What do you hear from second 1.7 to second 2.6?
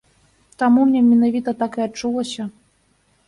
і адчулася.